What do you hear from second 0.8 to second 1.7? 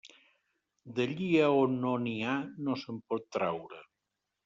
D'allí a